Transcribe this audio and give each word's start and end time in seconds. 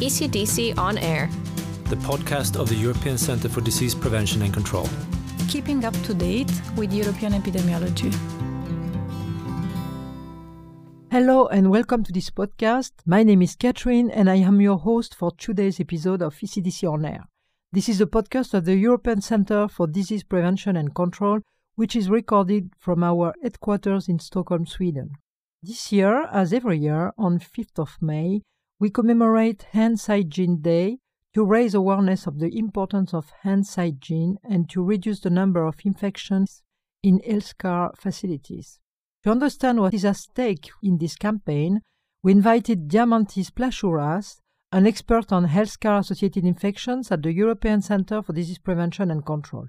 ECDC 0.00 0.78
On 0.78 0.96
Air, 0.96 1.28
the 1.90 1.96
podcast 1.96 2.58
of 2.58 2.70
the 2.70 2.74
European 2.74 3.18
Centre 3.18 3.50
for 3.50 3.60
Disease 3.60 3.94
Prevention 3.94 4.40
and 4.40 4.50
Control. 4.50 4.88
Keeping 5.46 5.84
up 5.84 5.92
to 6.04 6.14
date 6.14 6.50
with 6.74 6.90
European 6.90 7.34
epidemiology. 7.34 8.10
Hello 11.10 11.48
and 11.48 11.70
welcome 11.70 12.02
to 12.04 12.12
this 12.14 12.30
podcast. 12.30 12.92
My 13.04 13.22
name 13.22 13.42
is 13.42 13.54
Catherine 13.56 14.10
and 14.10 14.30
I 14.30 14.36
am 14.36 14.62
your 14.62 14.78
host 14.78 15.14
for 15.14 15.32
today's 15.32 15.78
episode 15.80 16.22
of 16.22 16.34
ECDC 16.34 16.90
On 16.90 17.04
Air. 17.04 17.26
This 17.70 17.90
is 17.90 18.00
a 18.00 18.06
podcast 18.06 18.54
of 18.54 18.64
the 18.64 18.76
European 18.76 19.20
Centre 19.20 19.68
for 19.68 19.86
Disease 19.86 20.22
Prevention 20.22 20.78
and 20.78 20.94
Control, 20.94 21.40
which 21.74 21.94
is 21.94 22.08
recorded 22.08 22.70
from 22.78 23.04
our 23.04 23.34
headquarters 23.42 24.08
in 24.08 24.18
Stockholm, 24.18 24.64
Sweden. 24.64 25.10
This 25.62 25.92
year, 25.92 26.26
as 26.32 26.54
every 26.54 26.78
year, 26.78 27.12
on 27.18 27.38
5th 27.38 27.78
of 27.78 27.98
May, 28.00 28.40
we 28.80 28.88
commemorate 28.88 29.66
Hand 29.72 30.00
Hygiene 30.00 30.62
Day 30.62 30.98
to 31.34 31.44
raise 31.44 31.74
awareness 31.74 32.26
of 32.26 32.38
the 32.38 32.48
importance 32.58 33.12
of 33.12 33.30
hand 33.42 33.64
hygiene 33.76 34.38
and 34.42 34.68
to 34.70 34.82
reduce 34.82 35.20
the 35.20 35.30
number 35.30 35.64
of 35.64 35.76
infections 35.84 36.62
in 37.02 37.20
healthcare 37.20 37.96
facilities. 37.96 38.80
To 39.22 39.30
understand 39.30 39.80
what 39.80 39.92
is 39.92 40.06
at 40.06 40.16
stake 40.16 40.70
in 40.82 40.96
this 40.96 41.14
campaign, 41.14 41.82
we 42.22 42.32
invited 42.32 42.88
Diamantis 42.88 43.50
Plachouras, 43.52 44.40
an 44.72 44.86
expert 44.86 45.30
on 45.30 45.46
healthcare 45.46 45.98
associated 45.98 46.44
infections 46.44 47.12
at 47.12 47.22
the 47.22 47.32
European 47.32 47.82
Centre 47.82 48.22
for 48.22 48.32
Disease 48.32 48.58
Prevention 48.58 49.10
and 49.10 49.24
Control. 49.24 49.66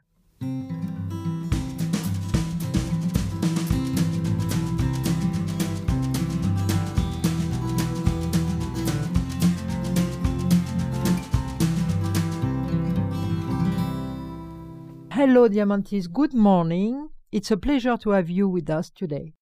Hello, 15.23 15.47
Diamantis. 15.47 16.11
Good 16.11 16.33
morning. 16.33 17.09
It's 17.31 17.51
a 17.51 17.57
pleasure 17.57 17.95
to 17.95 18.09
have 18.09 18.27
you 18.27 18.49
with 18.49 18.71
us 18.71 18.89
today. 18.89 19.33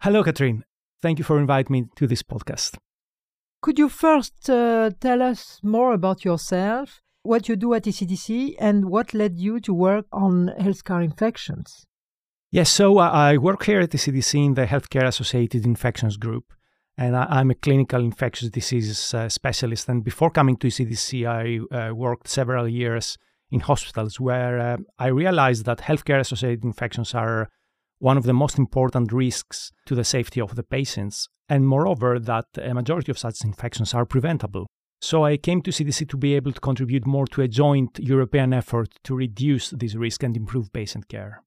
Hello, 0.00 0.24
Catherine. 0.24 0.64
Thank 1.00 1.20
you 1.20 1.24
for 1.24 1.38
inviting 1.38 1.72
me 1.74 1.84
to 1.94 2.08
this 2.08 2.24
podcast. 2.24 2.76
Could 3.62 3.78
you 3.78 3.88
first 3.88 4.50
uh, 4.50 4.90
tell 4.98 5.22
us 5.22 5.60
more 5.62 5.92
about 5.92 6.24
yourself, 6.24 7.02
what 7.22 7.48
you 7.48 7.54
do 7.54 7.72
at 7.74 7.84
ECDC, 7.84 8.56
and 8.58 8.86
what 8.86 9.14
led 9.14 9.38
you 9.38 9.60
to 9.60 9.72
work 9.72 10.06
on 10.10 10.50
healthcare 10.58 11.04
infections? 11.04 11.86
Yes, 12.50 12.68
so 12.68 12.98
uh, 12.98 13.08
I 13.08 13.36
work 13.36 13.64
here 13.64 13.78
at 13.78 13.90
ECDC 13.90 14.44
in 14.44 14.54
the 14.54 14.66
Healthcare 14.66 15.06
Associated 15.06 15.64
Infections 15.64 16.16
Group, 16.16 16.52
and 16.96 17.16
I, 17.16 17.42
am 17.42 17.52
a 17.52 17.54
clinical 17.54 18.02
infectious 18.02 18.50
diseases 18.50 19.14
uh, 19.14 19.28
specialist. 19.28 19.88
And 19.88 20.02
before 20.02 20.32
coming 20.32 20.56
to 20.56 20.66
ECDC, 20.66 21.28
I 21.28 21.76
uh, 21.76 21.94
worked 21.94 22.26
several 22.26 22.66
years 22.66 23.16
in 23.50 23.60
hospitals 23.60 24.20
where 24.20 24.58
uh, 24.58 24.76
I 24.98 25.08
realized 25.08 25.64
that 25.64 25.78
healthcare 25.78 26.20
associated 26.20 26.64
infections 26.64 27.14
are 27.14 27.48
one 27.98 28.16
of 28.16 28.24
the 28.24 28.32
most 28.32 28.58
important 28.58 29.12
risks 29.12 29.72
to 29.86 29.94
the 29.94 30.04
safety 30.04 30.40
of 30.40 30.54
the 30.54 30.62
patients, 30.62 31.28
and 31.48 31.66
moreover, 31.66 32.18
that 32.18 32.46
a 32.62 32.74
majority 32.74 33.10
of 33.10 33.18
such 33.18 33.44
infections 33.44 33.94
are 33.94 34.06
preventable. 34.06 34.66
So 35.00 35.24
I 35.24 35.36
came 35.36 35.62
to 35.62 35.70
CDC 35.70 36.08
to 36.08 36.16
be 36.16 36.34
able 36.34 36.52
to 36.52 36.60
contribute 36.60 37.06
more 37.06 37.26
to 37.28 37.42
a 37.42 37.48
joint 37.48 37.98
European 38.00 38.52
effort 38.52 38.88
to 39.04 39.14
reduce 39.14 39.70
this 39.70 39.94
risk 39.94 40.22
and 40.22 40.36
improve 40.36 40.72
patient 40.72 41.08
care. 41.08 41.42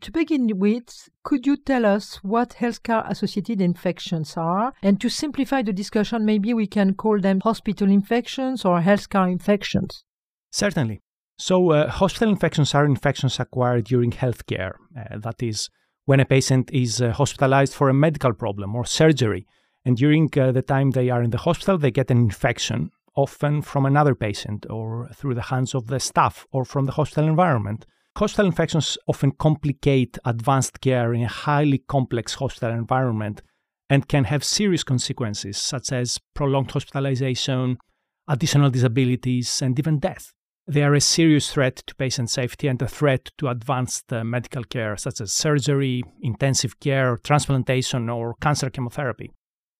To 0.00 0.12
begin 0.12 0.58
with, 0.58 1.08
could 1.24 1.46
you 1.46 1.56
tell 1.56 1.86
us 1.86 2.16
what 2.22 2.50
healthcare 2.50 3.08
associated 3.10 3.60
infections 3.62 4.36
are? 4.36 4.74
And 4.82 5.00
to 5.00 5.08
simplify 5.08 5.62
the 5.62 5.72
discussion, 5.72 6.26
maybe 6.26 6.52
we 6.52 6.66
can 6.66 6.94
call 6.94 7.18
them 7.18 7.40
hospital 7.40 7.90
infections 7.90 8.64
or 8.64 8.80
healthcare 8.80 9.30
infections. 9.30 10.04
Certainly. 10.52 11.00
So, 11.40 11.70
uh, 11.70 11.88
hospital 11.88 12.30
infections 12.30 12.74
are 12.74 12.84
infections 12.84 13.38
acquired 13.38 13.84
during 13.84 14.10
healthcare. 14.10 14.72
Uh, 14.98 15.18
that 15.18 15.40
is, 15.40 15.70
when 16.04 16.18
a 16.18 16.24
patient 16.24 16.68
is 16.72 17.00
uh, 17.00 17.12
hospitalized 17.12 17.74
for 17.74 17.88
a 17.88 17.94
medical 17.94 18.32
problem 18.32 18.74
or 18.74 18.84
surgery, 18.84 19.46
and 19.84 19.96
during 19.96 20.28
uh, 20.36 20.50
the 20.50 20.62
time 20.62 20.90
they 20.90 21.10
are 21.10 21.22
in 21.22 21.30
the 21.30 21.38
hospital, 21.38 21.78
they 21.78 21.92
get 21.92 22.10
an 22.10 22.18
infection, 22.18 22.90
often 23.14 23.62
from 23.62 23.86
another 23.86 24.16
patient 24.16 24.66
or 24.68 25.08
through 25.14 25.34
the 25.34 25.42
hands 25.42 25.76
of 25.76 25.86
the 25.86 26.00
staff 26.00 26.44
or 26.50 26.64
from 26.64 26.86
the 26.86 26.92
hospital 26.92 27.28
environment. 27.28 27.86
Hospital 28.16 28.46
infections 28.46 28.98
often 29.06 29.30
complicate 29.30 30.18
advanced 30.24 30.80
care 30.80 31.14
in 31.14 31.22
a 31.22 31.28
highly 31.28 31.78
complex 31.78 32.34
hospital 32.34 32.74
environment 32.74 33.42
and 33.88 34.08
can 34.08 34.24
have 34.24 34.42
serious 34.42 34.82
consequences, 34.82 35.56
such 35.56 35.92
as 35.92 36.18
prolonged 36.34 36.72
hospitalization, 36.72 37.78
additional 38.26 38.70
disabilities, 38.70 39.62
and 39.62 39.78
even 39.78 40.00
death. 40.00 40.32
They 40.70 40.82
are 40.82 40.94
a 40.94 41.00
serious 41.00 41.50
threat 41.50 41.76
to 41.86 41.94
patient 41.94 42.28
safety 42.28 42.68
and 42.68 42.80
a 42.82 42.86
threat 42.86 43.30
to 43.38 43.48
advanced 43.48 44.12
uh, 44.12 44.22
medical 44.22 44.64
care, 44.64 44.98
such 44.98 45.22
as 45.22 45.32
surgery, 45.32 46.02
intensive 46.20 46.78
care, 46.78 47.16
transplantation, 47.16 48.10
or 48.10 48.34
cancer 48.34 48.68
chemotherapy. 48.68 49.32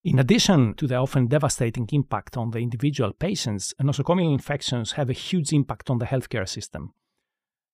In 0.03 0.19
addition 0.19 0.73
to 0.75 0.87
the 0.87 0.95
often 0.95 1.27
devastating 1.27 1.87
impact 1.93 2.39
on 2.39 2.53
the 2.53 2.61
individual 2.61 3.13
patients, 3.13 3.75
nosocomial 3.83 4.33
infections 4.33 4.93
have 4.93 5.11
a 5.11 5.13
huge 5.13 5.53
impact 5.53 5.91
on 5.91 5.99
the 5.99 6.07
healthcare 6.07 6.49
system, 6.49 6.95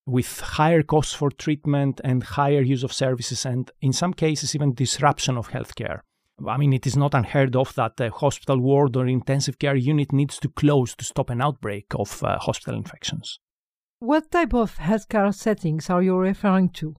with 0.05 0.41
higher 0.41 0.83
costs 0.83 1.15
for 1.15 1.31
treatment 1.31 2.01
and 2.03 2.25
higher 2.25 2.63
use 2.63 2.83
of 2.83 2.93
services, 2.93 3.47
and 3.47 3.71
in 3.81 3.93
some 3.93 4.13
cases, 4.13 4.57
even 4.57 4.75
disruption 4.75 5.37
of 5.37 5.51
healthcare. 5.51 6.01
I 6.47 6.57
mean, 6.57 6.73
it 6.73 6.87
is 6.87 6.97
not 6.97 7.15
unheard 7.15 7.55
of 7.55 7.75
that 7.75 8.01
a 8.01 8.11
hospital 8.11 8.59
ward 8.59 8.97
or 8.97 9.07
intensive 9.07 9.59
care 9.59 9.77
unit 9.77 10.13
needs 10.13 10.39
to 10.41 10.49
close 10.49 10.95
to 10.97 11.05
stop 11.05 11.31
an 11.31 11.41
outbreak 11.41 11.87
of 11.95 12.23
uh, 12.23 12.39
hospital 12.39 12.75
infections. 12.75 13.39
What 14.01 14.31
type 14.31 14.53
of 14.53 14.77
healthcare 14.79 15.33
settings 15.33 15.89
are 15.89 16.03
you 16.03 16.17
referring 16.17 16.71
to? 16.71 16.97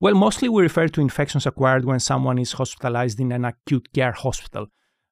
Well, 0.00 0.14
mostly 0.14 0.48
we 0.48 0.62
refer 0.62 0.88
to 0.88 1.00
infections 1.00 1.46
acquired 1.46 1.84
when 1.84 2.00
someone 2.00 2.38
is 2.38 2.52
hospitalized 2.52 3.20
in 3.20 3.32
an 3.32 3.44
acute 3.44 3.92
care 3.94 4.12
hospital, 4.12 4.66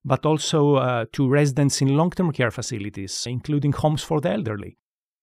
but 0.04 0.26
also 0.26 0.74
uh, 0.74 1.04
to 1.12 1.28
residents 1.28 1.80
in 1.80 1.96
long 1.96 2.10
term 2.10 2.32
care 2.32 2.50
facilities, 2.50 3.24
including 3.26 3.72
homes 3.72 4.02
for 4.02 4.20
the 4.20 4.30
elderly. 4.30 4.76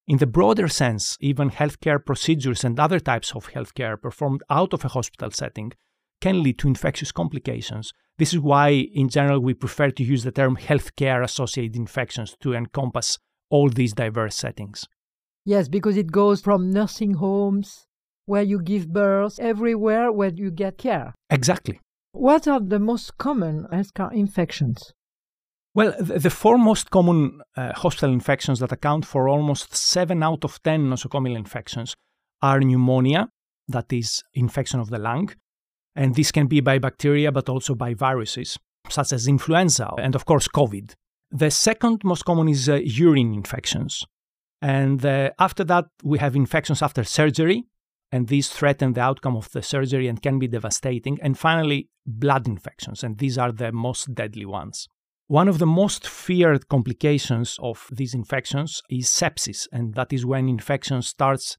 In 0.07 0.17
the 0.17 0.25
broader 0.25 0.67
sense, 0.67 1.17
even 1.19 1.51
healthcare 1.51 2.03
procedures 2.03 2.63
and 2.63 2.79
other 2.79 2.99
types 2.99 3.35
of 3.35 3.51
healthcare 3.51 4.01
performed 4.01 4.41
out 4.49 4.73
of 4.73 4.83
a 4.83 4.87
hospital 4.87 5.29
setting 5.29 5.73
can 6.21 6.43
lead 6.43 6.59
to 6.59 6.67
infectious 6.67 7.11
complications. 7.11 7.93
This 8.17 8.33
is 8.33 8.39
why, 8.39 8.69
in 8.69 9.09
general, 9.09 9.39
we 9.39 9.53
prefer 9.53 9.91
to 9.91 10.03
use 10.03 10.23
the 10.23 10.31
term 10.31 10.57
healthcare 10.57 11.23
associated 11.23 11.75
infections 11.75 12.35
to 12.41 12.53
encompass 12.53 13.17
all 13.49 13.69
these 13.69 13.93
diverse 13.93 14.35
settings. 14.35 14.85
Yes, 15.45 15.67
because 15.67 15.97
it 15.97 16.11
goes 16.11 16.41
from 16.41 16.71
nursing 16.71 17.15
homes, 17.15 17.87
where 18.25 18.43
you 18.43 18.61
give 18.61 18.93
birth, 18.93 19.39
everywhere 19.39 20.11
where 20.11 20.29
you 20.29 20.51
get 20.51 20.77
care. 20.77 21.15
Exactly. 21.29 21.79
What 22.11 22.47
are 22.47 22.59
the 22.59 22.79
most 22.79 23.17
common 23.17 23.65
healthcare 23.71 24.13
infections? 24.13 24.93
Well, 25.73 25.93
the 25.99 26.29
four 26.29 26.57
most 26.57 26.89
common 26.89 27.41
uh, 27.55 27.73
hospital 27.73 28.11
infections 28.11 28.59
that 28.59 28.71
account 28.71 29.05
for 29.05 29.29
almost 29.29 29.75
7 29.75 30.21
out 30.23 30.43
of 30.43 30.61
10 30.63 30.89
nosocomial 30.89 31.37
infections 31.37 31.95
are 32.41 32.59
pneumonia, 32.59 33.29
that 33.67 33.93
is, 33.93 34.23
infection 34.33 34.79
of 34.79 34.89
the 34.89 34.97
lung, 34.97 35.29
and 35.99 36.15
this 36.15 36.31
can 36.31 36.47
be 36.47 36.61
by 36.61 36.79
bacteria 36.79 37.29
but 37.29 37.49
also 37.49 37.75
by 37.75 37.93
viruses, 37.93 38.57
such 38.87 39.11
as 39.11 39.27
influenza 39.27 39.91
and, 39.99 40.15
of 40.15 40.23
course, 40.23 40.47
COVID. 40.47 40.93
The 41.29 41.51
second 41.51 42.03
most 42.05 42.23
common 42.23 42.47
is 42.47 42.69
uh, 42.69 42.75
urine 42.75 43.33
infections. 43.33 44.05
And 44.61 45.05
uh, 45.05 45.31
after 45.37 45.65
that, 45.65 45.85
we 46.01 46.17
have 46.19 46.37
infections 46.37 46.81
after 46.81 47.03
surgery, 47.03 47.65
and 48.13 48.29
these 48.29 48.47
threaten 48.47 48.93
the 48.93 49.01
outcome 49.01 49.35
of 49.35 49.51
the 49.51 49.61
surgery 49.61 50.07
and 50.07 50.21
can 50.21 50.39
be 50.39 50.47
devastating. 50.47 51.19
And 51.21 51.37
finally, 51.37 51.89
blood 52.05 52.47
infections, 52.47 53.03
and 53.03 53.17
these 53.17 53.37
are 53.37 53.51
the 53.51 53.73
most 53.73 54.15
deadly 54.15 54.45
ones. 54.45 54.87
One 55.27 55.49
of 55.49 55.59
the 55.59 55.67
most 55.67 56.07
feared 56.07 56.69
complications 56.69 57.57
of 57.61 57.87
these 57.91 58.13
infections 58.13 58.81
is 58.89 59.07
sepsis, 59.07 59.67
and 59.73 59.95
that 59.95 60.13
is 60.13 60.25
when 60.25 60.47
infection 60.47 61.01
starts 61.01 61.57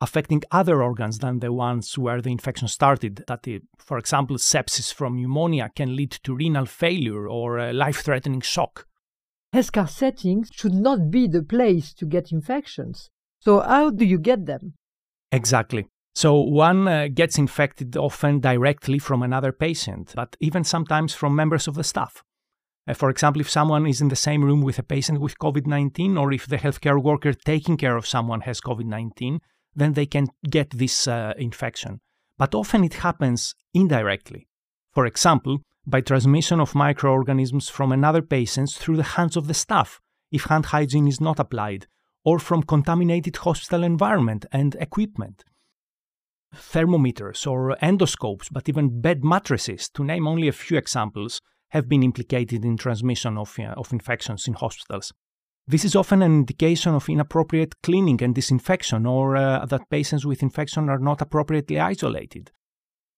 affecting 0.00 0.42
other 0.50 0.82
organs 0.82 1.18
than 1.18 1.40
the 1.40 1.52
ones 1.52 1.98
where 1.98 2.20
the 2.20 2.30
infection 2.30 2.68
started. 2.68 3.24
That, 3.26 3.46
for 3.78 3.98
example, 3.98 4.36
sepsis 4.36 4.92
from 4.92 5.20
pneumonia 5.20 5.70
can 5.74 5.94
lead 5.96 6.12
to 6.24 6.34
renal 6.34 6.66
failure 6.66 7.28
or 7.28 7.72
life 7.72 8.02
threatening 8.02 8.40
shock. 8.40 8.86
Healthcare 9.54 9.88
settings 9.88 10.48
should 10.52 10.74
not 10.74 11.10
be 11.10 11.26
the 11.26 11.42
place 11.42 11.92
to 11.94 12.06
get 12.06 12.30
infections. 12.30 13.10
So, 13.40 13.60
how 13.60 13.90
do 13.90 14.04
you 14.04 14.18
get 14.18 14.46
them? 14.46 14.74
Exactly. 15.32 15.86
So, 16.14 16.40
one 16.40 16.86
uh, 16.86 17.08
gets 17.12 17.38
infected 17.38 17.96
often 17.96 18.40
directly 18.40 18.98
from 18.98 19.22
another 19.22 19.52
patient, 19.52 20.12
but 20.14 20.36
even 20.40 20.62
sometimes 20.62 21.14
from 21.14 21.34
members 21.34 21.66
of 21.66 21.74
the 21.74 21.84
staff. 21.84 22.22
Uh, 22.86 22.94
for 22.94 23.10
example, 23.10 23.40
if 23.40 23.50
someone 23.50 23.86
is 23.86 24.00
in 24.00 24.08
the 24.08 24.16
same 24.16 24.44
room 24.44 24.62
with 24.62 24.78
a 24.78 24.82
patient 24.82 25.20
with 25.20 25.38
COVID 25.38 25.66
19, 25.66 26.16
or 26.16 26.32
if 26.32 26.46
the 26.46 26.58
healthcare 26.58 27.02
worker 27.02 27.32
taking 27.32 27.76
care 27.76 27.96
of 27.96 28.06
someone 28.06 28.42
has 28.42 28.60
COVID 28.60 28.86
19, 28.86 29.40
then 29.74 29.92
they 29.92 30.06
can 30.06 30.28
get 30.48 30.70
this 30.70 31.06
uh, 31.06 31.32
infection. 31.36 32.00
But 32.36 32.54
often 32.54 32.84
it 32.84 32.94
happens 32.94 33.54
indirectly. 33.74 34.48
For 34.92 35.06
example, 35.06 35.58
by 35.86 36.00
transmission 36.00 36.60
of 36.60 36.74
microorganisms 36.74 37.68
from 37.68 37.92
another 37.92 38.22
patient 38.22 38.70
through 38.70 38.96
the 38.96 39.02
hands 39.02 39.36
of 39.36 39.46
the 39.46 39.54
staff 39.54 40.00
if 40.30 40.44
hand 40.44 40.66
hygiene 40.66 41.08
is 41.08 41.20
not 41.20 41.40
applied, 41.40 41.86
or 42.24 42.38
from 42.38 42.62
contaminated 42.62 43.36
hospital 43.36 43.82
environment 43.82 44.46
and 44.52 44.74
equipment. 44.76 45.44
Thermometers 46.54 47.46
or 47.46 47.76
endoscopes, 47.82 48.48
but 48.50 48.68
even 48.68 49.00
bed 49.00 49.24
mattresses, 49.24 49.88
to 49.90 50.04
name 50.04 50.26
only 50.26 50.48
a 50.48 50.52
few 50.52 50.76
examples, 50.76 51.40
have 51.70 51.88
been 51.88 52.02
implicated 52.02 52.64
in 52.64 52.76
transmission 52.76 53.38
of, 53.38 53.56
uh, 53.58 53.74
of 53.76 53.92
infections 53.92 54.48
in 54.48 54.54
hospitals. 54.54 55.12
This 55.66 55.84
is 55.84 55.94
often 55.94 56.22
an 56.22 56.32
indication 56.32 56.94
of 56.94 57.08
inappropriate 57.08 57.80
cleaning 57.82 58.22
and 58.22 58.34
disinfection, 58.34 59.06
or 59.06 59.36
uh, 59.36 59.64
that 59.66 59.88
patients 59.90 60.26
with 60.26 60.42
infection 60.42 60.88
are 60.88 60.98
not 60.98 61.22
appropriately 61.22 61.78
isolated. 61.78 62.50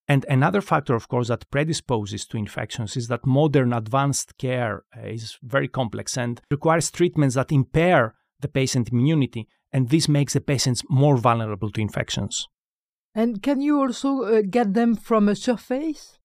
And 0.08 0.26
another 0.28 0.60
factor, 0.60 0.94
of 0.94 1.08
course, 1.08 1.28
that 1.28 1.48
predisposes 1.50 2.26
to 2.26 2.36
infections 2.36 2.96
is 2.96 3.08
that 3.08 3.24
modern 3.24 3.72
advanced 3.72 4.36
care 4.36 4.82
uh, 4.96 5.06
is 5.06 5.38
very 5.42 5.68
complex 5.68 6.18
and 6.18 6.40
requires 6.50 6.90
treatments 6.90 7.36
that 7.36 7.52
impair 7.52 8.14
the 8.40 8.48
patient 8.48 8.90
immunity, 8.90 9.48
and 9.72 9.88
this 9.88 10.08
makes 10.08 10.34
the 10.34 10.40
patients 10.40 10.82
more 10.90 11.16
vulnerable 11.16 11.70
to 11.70 11.80
infections. 11.80 12.46
And 13.14 13.42
can 13.42 13.60
you 13.60 13.80
also 13.80 14.22
uh, 14.24 14.42
get 14.48 14.74
them 14.74 14.96
from 14.96 15.28
a 15.28 15.36
surface? 15.36 16.18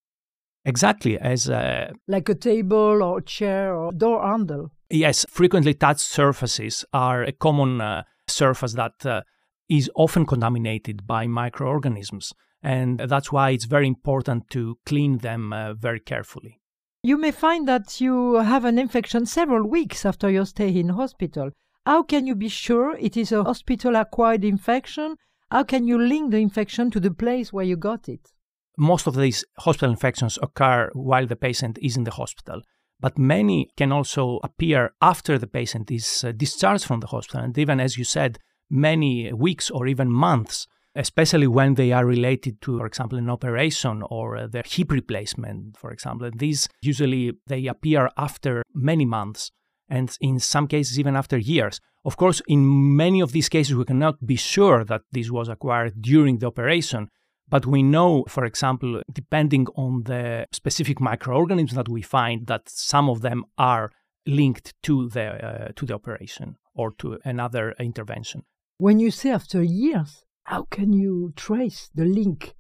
Exactly, 0.66 1.18
as 1.18 1.48
a, 1.48 1.94
like 2.08 2.28
a 2.28 2.36
table 2.36 3.02
or 3.04 3.22
chair 3.22 3.76
or 3.76 3.92
door 3.92 4.22
handle. 4.22 4.72
Yes, 4.90 5.26
frequently 5.30 5.74
touched 5.74 6.02
surfaces 6.02 6.86
are 6.94 7.24
a 7.24 7.34
common 7.34 7.82
uh, 7.82 8.04
surface 8.28 8.74
that 8.74 9.06
uh, 9.06 9.22
is 9.68 9.92
often 9.96 10.26
contaminated 10.26 11.06
by 11.06 11.28
microorganisms, 11.28 12.32
and 12.64 13.00
that's 13.00 13.32
why 13.32 13.50
it's 13.50 13.66
very 13.66 13.88
important 13.88 14.50
to 14.52 14.78
clean 14.86 15.18
them 15.18 15.52
uh, 15.52 15.74
very 15.74 16.00
carefully. 16.00 16.62
You 17.04 17.18
may 17.18 17.32
find 17.32 17.68
that 17.68 18.00
you 18.00 18.36
have 18.36 18.64
an 18.64 18.80
infection 18.80 19.26
several 19.26 19.68
weeks 19.68 20.06
after 20.06 20.30
your 20.30 20.46
stay 20.46 20.70
in 20.70 20.90
hospital. 20.90 21.52
How 21.86 22.04
can 22.04 22.26
you 22.26 22.36
be 22.36 22.50
sure 22.50 22.96
it 22.98 23.18
is 23.18 23.32
a 23.32 23.44
hospital 23.44 23.96
acquired 23.98 24.46
infection? 24.46 25.18
How 25.52 25.64
can 25.64 25.88
you 25.88 26.02
link 26.02 26.32
the 26.32 26.38
infection 26.38 26.92
to 26.92 27.00
the 27.00 27.12
place 27.12 27.52
where 27.52 27.66
you 27.66 27.76
got 27.76 28.08
it? 28.08 28.32
Most 28.78 29.08
of 29.08 29.16
these 29.16 29.44
hospital 29.60 29.92
infections 29.92 30.40
occur 30.42 30.90
while 30.94 31.26
the 31.28 31.36
patient 31.36 31.78
is 31.82 31.98
in 31.98 32.04
the 32.04 32.12
hospital 32.12 32.62
but 33.00 33.18
many 33.18 33.70
can 33.78 33.92
also 33.92 34.40
appear 34.44 34.94
after 35.02 35.38
the 35.38 35.48
patient 35.48 35.92
is 35.92 36.24
uh, 36.24 36.32
discharged 36.32 36.86
from 36.86 37.00
the 37.00 37.08
hospital, 37.08 37.42
and 37.42 37.58
even 37.58 37.80
as 37.80 37.98
you 37.98 38.04
said, 38.04 38.40
many 38.70 39.32
weeks 39.32 39.70
or 39.70 39.88
even 39.88 40.12
months, 40.12 40.68
especially 40.96 41.48
when 41.48 41.76
they 41.76 41.92
are 41.92 42.06
related 42.06 42.60
to, 42.62 42.80
for 42.80 42.86
example, 42.86 43.18
an 43.18 43.30
operation 43.30 44.04
or 44.10 44.38
uh, 44.38 44.48
their 44.48 44.64
hip 44.66 44.92
replacement, 44.92 45.78
for 45.78 45.92
example. 45.92 46.30
These 46.36 46.68
usually 46.82 47.34
they 47.46 47.68
appear 47.68 48.10
after 48.18 48.64
many 48.74 49.06
months, 49.06 49.52
and 49.88 50.16
in 50.20 50.40
some 50.40 50.68
cases 50.68 51.00
even 51.00 51.16
after 51.16 51.38
years. 51.38 51.80
Of 52.04 52.18
course, 52.18 52.42
in 52.48 52.96
many 52.96 53.20
of 53.22 53.32
these 53.32 53.50
cases, 53.50 53.76
we 53.76 53.86
cannot 53.86 54.26
be 54.26 54.38
sure 54.38 54.86
that 54.86 55.02
this 55.12 55.30
was 55.30 55.50
acquired 55.50 56.02
during 56.02 56.40
the 56.40 56.48
operation 56.48 57.10
but 57.50 57.66
we 57.66 57.82
know, 57.84 58.26
for 58.28 58.46
example, 58.46 59.02
depending 59.12 59.68
on 59.76 60.04
the 60.04 60.46
specific 60.52 61.00
microorganisms 61.00 61.76
that 61.76 61.90
we 61.90 62.02
find, 62.02 62.48
that 62.48 62.70
some 62.70 63.10
of 63.10 63.22
them 63.22 63.46
are 63.58 63.92
linked 64.26 64.74
to 64.84 65.08
the 65.10 65.46
uh, 65.46 65.68
to 65.76 65.86
the 65.86 65.94
operation 65.94 66.58
or 66.76 66.92
to 67.00 67.18
another 67.24 67.74
intervention. 67.80 68.44
When 68.78 69.00
you 69.00 69.12
say 69.12 69.32
after 69.32 69.64
years, 69.64 70.26
how 70.44 70.68
can 70.70 70.94
you 70.94 71.34
trace 71.36 71.90
the 71.96 72.06
link? 72.06 72.54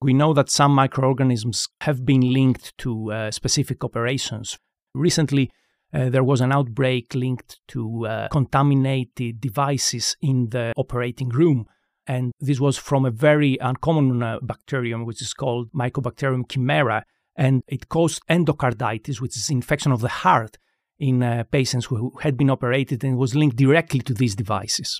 We 0.00 0.12
know 0.12 0.34
that 0.34 0.50
some 0.50 0.72
microorganisms 0.72 1.68
have 1.80 2.04
been 2.04 2.32
linked 2.32 2.76
to 2.78 3.12
uh, 3.12 3.30
specific 3.30 3.82
operations. 3.82 4.58
Recently, 4.94 5.50
uh, 5.94 6.10
there 6.10 6.22
was 6.24 6.40
an 6.40 6.52
outbreak 6.52 7.14
linked 7.14 7.60
to 7.68 8.06
uh, 8.06 8.28
contaminated 8.28 9.40
devices 9.40 10.16
in 10.20 10.50
the 10.50 10.72
operating 10.76 11.30
room 11.30 11.66
and 12.06 12.32
this 12.40 12.60
was 12.60 12.76
from 12.76 13.04
a 13.04 13.10
very 13.10 13.58
uncommon 13.60 14.22
uh, 14.22 14.38
bacterium, 14.42 15.04
which 15.04 15.22
is 15.22 15.32
called 15.32 15.72
Mycobacterium 15.72 16.46
chimaera. 16.46 17.02
And 17.36 17.62
it 17.66 17.88
caused 17.88 18.22
endocarditis, 18.30 19.20
which 19.20 19.36
is 19.36 19.50
infection 19.50 19.90
of 19.90 20.00
the 20.00 20.08
heart 20.08 20.56
in 20.98 21.22
uh, 21.22 21.44
patients 21.50 21.86
who 21.86 22.12
had 22.20 22.36
been 22.36 22.50
operated 22.50 23.02
and 23.02 23.16
was 23.16 23.34
linked 23.34 23.56
directly 23.56 24.00
to 24.00 24.14
these 24.14 24.36
devices. 24.36 24.98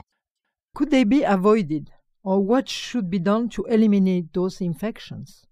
Could 0.75 0.91
they 0.91 1.05
be 1.05 1.23
avoided? 1.23 1.91
Or 2.25 2.41
what 2.41 2.69
should 2.69 3.11
be 3.11 3.19
done 3.19 3.49
to 3.51 3.65
eliminate 3.65 4.33
those 4.33 4.61
infections? 4.61 5.45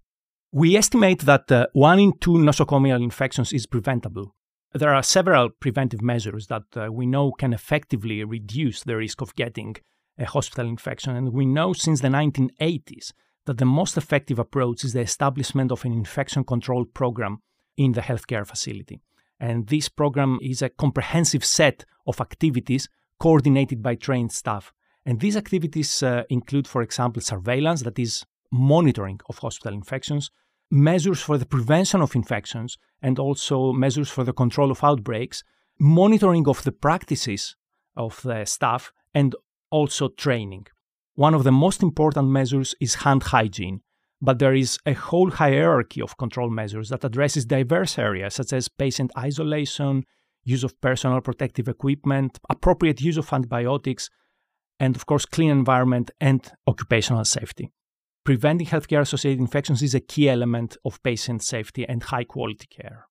We 0.51 0.75
estimate 0.75 1.21
that 1.21 1.51
uh, 1.51 1.67
one 1.73 1.99
in 1.99 2.13
two 2.19 2.31
nosocomial 2.31 3.01
infections 3.01 3.53
is 3.53 3.65
preventable. 3.65 4.35
There 4.73 4.93
are 4.93 5.03
several 5.03 5.49
preventive 5.49 6.01
measures 6.01 6.47
that 6.47 6.63
uh, 6.75 6.91
we 6.91 7.05
know 7.05 7.31
can 7.31 7.53
effectively 7.53 8.23
reduce 8.23 8.83
the 8.83 8.97
risk 8.97 9.21
of 9.21 9.35
getting 9.35 9.75
a 10.17 10.25
hospital 10.25 10.67
infection. 10.67 11.15
And 11.15 11.33
we 11.33 11.45
know 11.45 11.73
since 11.73 12.01
the 12.01 12.07
1980s 12.07 13.13
that 13.45 13.57
the 13.57 13.65
most 13.65 13.97
effective 13.97 14.39
approach 14.39 14.83
is 14.83 14.93
the 14.93 15.01
establishment 15.01 15.71
of 15.71 15.83
an 15.85 15.93
infection 15.93 16.43
control 16.43 16.85
program 16.85 17.39
in 17.77 17.93
the 17.93 18.01
healthcare 18.01 18.45
facility. 18.45 19.01
And 19.39 19.67
this 19.67 19.89
program 19.89 20.39
is 20.41 20.61
a 20.61 20.69
comprehensive 20.69 21.43
set 21.43 21.85
of 22.07 22.21
activities 22.21 22.87
coordinated 23.19 23.81
by 23.81 23.95
trained 23.95 24.31
staff. 24.31 24.71
And 25.05 25.19
these 25.19 25.35
activities 25.35 26.01
uh, 26.01 26.23
include, 26.29 26.67
for 26.67 26.81
example, 26.81 27.21
surveillance, 27.21 27.83
that 27.83 27.99
is, 27.99 28.25
monitoring 28.51 29.19
of 29.27 29.39
hospital 29.39 29.73
infections, 29.73 30.31
measures 30.69 31.21
for 31.21 31.37
the 31.37 31.45
prevention 31.45 32.01
of 32.01 32.15
infections, 32.15 32.77
and 33.01 33.19
also 33.19 33.73
measures 33.73 34.09
for 34.09 34.23
the 34.23 34.33
control 34.33 34.71
of 34.71 34.83
outbreaks, 34.83 35.43
monitoring 35.79 36.47
of 36.47 36.63
the 36.63 36.71
practices 36.71 37.55
of 37.95 38.21
the 38.23 38.45
staff, 38.45 38.91
and 39.13 39.35
also 39.73 40.07
training. 40.07 40.67
One 41.15 41.33
of 41.33 41.43
the 41.43 41.51
most 41.51 41.81
important 41.81 42.27
measures 42.29 42.75
is 42.79 43.01
hand 43.03 43.23
hygiene, 43.23 43.81
but 44.21 44.37
there 44.37 44.53
is 44.53 44.77
a 44.85 44.93
whole 44.93 45.31
hierarchy 45.31 46.01
of 46.01 46.15
control 46.17 46.49
measures 46.49 46.89
that 46.89 47.03
addresses 47.03 47.45
diverse 47.45 47.97
areas 47.97 48.35
such 48.35 48.53
as 48.53 48.69
patient 48.69 49.11
isolation, 49.17 50.03
use 50.43 50.63
of 50.63 50.79
personal 50.79 51.21
protective 51.21 51.67
equipment, 51.67 52.39
appropriate 52.49 53.01
use 53.01 53.17
of 53.17 53.33
antibiotics, 53.33 54.09
and 54.79 54.95
of 54.95 55.05
course, 55.05 55.25
clean 55.25 55.49
environment 55.49 56.11
and 56.21 56.51
occupational 56.67 57.25
safety. 57.25 57.71
Preventing 58.23 58.67
healthcare 58.67 59.01
associated 59.01 59.41
infections 59.41 59.81
is 59.81 59.95
a 59.95 59.99
key 59.99 60.29
element 60.29 60.77
of 60.85 61.01
patient 61.03 61.43
safety 61.43 61.83
and 61.87 62.03
high 62.03 62.23
quality 62.23 62.67
care. 62.69 63.07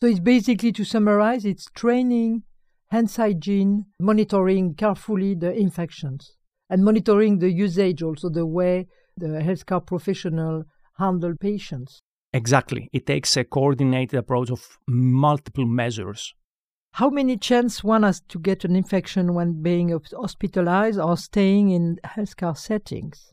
So 0.00 0.06
it's 0.08 0.20
basically 0.20 0.72
to 0.72 0.84
summarize, 0.84 1.44
it's 1.44 1.66
training, 1.74 2.42
hand 2.88 3.10
hygiene, 3.10 3.86
monitoring 4.00 4.74
carefully 4.74 5.34
the 5.34 5.52
infections, 5.52 6.36
and 6.70 6.84
monitoring 6.84 7.38
the 7.38 7.50
usage 7.50 8.02
also 8.02 8.28
the 8.28 8.46
way 8.46 8.86
the 9.16 9.26
healthcare 9.26 9.84
professional 9.84 10.64
handle 10.98 11.34
patients. 11.38 12.00
Exactly. 12.32 12.88
It 12.92 13.06
takes 13.06 13.36
a 13.36 13.44
coordinated 13.44 14.18
approach 14.18 14.50
of 14.50 14.78
multiple 14.86 15.66
measures. 15.66 16.34
How 16.92 17.10
many 17.10 17.36
chance 17.36 17.84
one 17.84 18.02
has 18.02 18.20
to 18.28 18.38
get 18.38 18.64
an 18.64 18.74
infection 18.74 19.34
when 19.34 19.62
being 19.62 19.98
hospitalized 20.14 20.98
or 20.98 21.16
staying 21.16 21.70
in 21.70 21.98
healthcare 22.04 22.56
settings? 22.56 23.32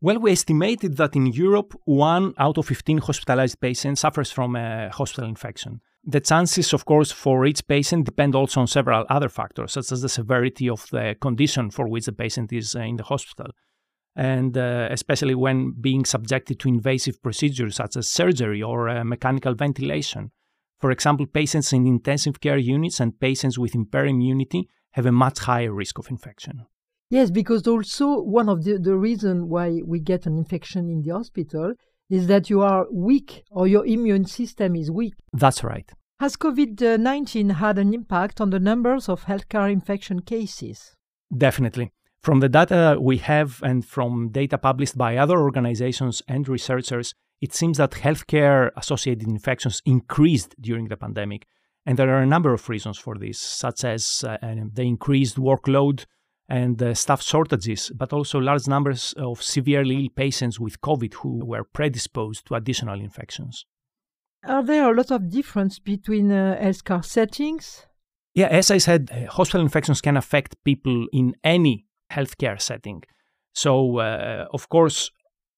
Well, 0.00 0.18
we 0.18 0.32
estimated 0.32 0.96
that 0.96 1.14
in 1.14 1.26
Europe, 1.26 1.74
one 1.84 2.34
out 2.38 2.58
of 2.58 2.66
15 2.66 2.98
hospitalized 2.98 3.60
patients 3.60 4.00
suffers 4.00 4.32
from 4.32 4.56
a 4.56 4.90
hospital 4.90 5.28
infection. 5.28 5.80
The 6.04 6.20
chances, 6.20 6.72
of 6.72 6.84
course, 6.84 7.12
for 7.12 7.46
each 7.46 7.66
patient 7.66 8.06
depend 8.06 8.34
also 8.34 8.60
on 8.60 8.66
several 8.66 9.06
other 9.08 9.28
factors, 9.28 9.72
such 9.72 9.92
as 9.92 10.02
the 10.02 10.08
severity 10.08 10.68
of 10.68 10.88
the 10.90 11.16
condition 11.20 11.70
for 11.70 11.88
which 11.88 12.06
the 12.06 12.12
patient 12.12 12.52
is 12.52 12.74
uh, 12.74 12.80
in 12.80 12.96
the 12.96 13.04
hospital, 13.04 13.52
and 14.16 14.58
uh, 14.58 14.88
especially 14.90 15.36
when 15.36 15.74
being 15.80 16.04
subjected 16.04 16.58
to 16.58 16.68
invasive 16.68 17.22
procedures 17.22 17.76
such 17.76 17.96
as 17.96 18.08
surgery 18.08 18.60
or 18.60 18.88
uh, 18.88 19.04
mechanical 19.04 19.54
ventilation. 19.54 20.32
For 20.80 20.90
example, 20.90 21.26
patients 21.26 21.72
in 21.72 21.86
intensive 21.86 22.40
care 22.40 22.58
units 22.58 22.98
and 22.98 23.20
patients 23.20 23.56
with 23.56 23.76
impaired 23.76 24.08
immunity 24.08 24.68
have 24.92 25.06
a 25.06 25.12
much 25.12 25.38
higher 25.38 25.72
risk 25.72 25.98
of 25.98 26.10
infection. 26.10 26.66
Yes, 27.10 27.30
because 27.30 27.68
also 27.68 28.20
one 28.20 28.48
of 28.48 28.64
the, 28.64 28.78
the 28.78 28.96
reasons 28.96 29.44
why 29.44 29.82
we 29.84 30.00
get 30.00 30.26
an 30.26 30.36
infection 30.36 30.88
in 30.88 31.02
the 31.02 31.10
hospital 31.10 31.74
is 32.12 32.26
that 32.26 32.50
you 32.50 32.60
are 32.60 32.86
weak 32.92 33.42
or 33.50 33.66
your 33.66 33.86
immune 33.86 34.26
system 34.26 34.76
is 34.76 34.90
weak. 34.90 35.14
That's 35.32 35.64
right. 35.64 35.90
Has 36.20 36.36
COVID 36.36 37.00
19 37.00 37.48
had 37.48 37.78
an 37.78 37.94
impact 37.94 38.38
on 38.38 38.50
the 38.50 38.60
numbers 38.60 39.08
of 39.08 39.24
healthcare 39.24 39.72
infection 39.72 40.20
cases? 40.20 40.94
Definitely. 41.36 41.90
From 42.22 42.40
the 42.40 42.50
data 42.50 42.98
we 43.00 43.16
have 43.16 43.62
and 43.62 43.82
from 43.84 44.28
data 44.28 44.58
published 44.58 44.96
by 44.96 45.16
other 45.16 45.40
organizations 45.40 46.22
and 46.28 46.46
researchers, 46.48 47.14
it 47.40 47.54
seems 47.54 47.78
that 47.78 47.92
healthcare 47.92 48.70
associated 48.76 49.26
infections 49.26 49.80
increased 49.86 50.54
during 50.60 50.88
the 50.88 50.98
pandemic. 50.98 51.46
And 51.86 51.98
there 51.98 52.10
are 52.10 52.22
a 52.22 52.26
number 52.34 52.52
of 52.52 52.68
reasons 52.68 52.98
for 52.98 53.16
this, 53.16 53.40
such 53.40 53.84
as 53.84 54.22
uh, 54.22 54.36
the 54.72 54.82
increased 54.82 55.36
workload, 55.36 56.04
and 56.52 56.82
uh, 56.82 56.92
staff 56.92 57.22
shortages, 57.22 57.90
but 57.94 58.12
also 58.12 58.38
large 58.38 58.68
numbers 58.68 59.14
of 59.16 59.42
severely 59.42 59.96
ill 60.02 60.10
patients 60.14 60.60
with 60.60 60.82
COVID 60.82 61.14
who 61.14 61.42
were 61.46 61.64
predisposed 61.64 62.46
to 62.46 62.54
additional 62.54 63.00
infections. 63.00 63.64
Are 64.44 64.62
there 64.62 64.90
a 64.90 64.94
lot 64.94 65.10
of 65.10 65.30
difference 65.30 65.78
between 65.78 66.30
uh, 66.30 66.58
healthcare 66.60 67.02
settings? 67.02 67.86
Yeah, 68.34 68.48
as 68.48 68.70
I 68.70 68.78
said, 68.78 69.10
uh, 69.10 69.30
hospital 69.30 69.62
infections 69.62 70.02
can 70.02 70.18
affect 70.18 70.62
people 70.62 71.06
in 71.10 71.34
any 71.42 71.86
healthcare 72.10 72.60
setting. 72.60 73.02
So, 73.54 73.98
uh, 74.00 74.46
of 74.52 74.68
course, 74.68 75.10